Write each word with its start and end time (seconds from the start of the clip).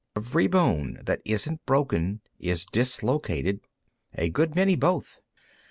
Every 0.15 0.47
bone 0.47 0.97
that 1.05 1.21
isn't 1.25 1.63
broken 1.67 2.21
is 2.39 2.65
dislocated; 2.65 3.59
a 4.15 4.29
good 4.31 4.55
many 4.55 4.75
both. 4.75 5.19